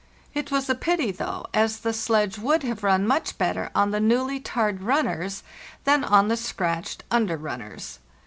It 0.33 0.49
was 0.49 0.67
a 0.67 0.73
pity, 0.73 1.11
though, 1.11 1.45
as 1.53 1.81
the 1.81 1.93
sledge 1.93 2.39
would 2.39 2.63
have 2.63 2.81
run 2.83 3.05
much 3.05 3.37
better 3.37 3.69
on 3.75 3.91
the 3.91 3.99
newly 3.99 4.39
tarred 4.39 4.81
runners 4.81 5.43
than 5.83 6.03
on 6.03 6.27
the 6.27 6.37
scratched 6.37 7.03
under 7.11 7.37
runners. 7.37 7.99